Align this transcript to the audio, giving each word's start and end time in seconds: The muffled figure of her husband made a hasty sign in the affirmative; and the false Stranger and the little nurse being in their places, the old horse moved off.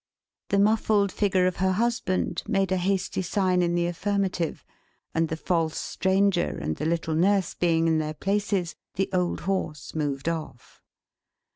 The 0.49 0.57
muffled 0.57 1.11
figure 1.11 1.45
of 1.45 1.57
her 1.57 1.73
husband 1.73 2.41
made 2.47 2.71
a 2.71 2.77
hasty 2.77 3.21
sign 3.21 3.61
in 3.61 3.75
the 3.75 3.85
affirmative; 3.85 4.65
and 5.13 5.29
the 5.29 5.37
false 5.37 5.77
Stranger 5.77 6.57
and 6.59 6.75
the 6.77 6.85
little 6.87 7.13
nurse 7.13 7.53
being 7.53 7.87
in 7.87 7.99
their 7.99 8.15
places, 8.15 8.73
the 8.95 9.11
old 9.13 9.41
horse 9.41 9.93
moved 9.93 10.27
off. 10.27 10.81